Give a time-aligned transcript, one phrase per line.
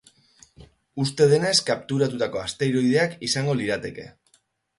[1.03, 4.09] Uste denez kapturatutako asteroideak izango lirateke.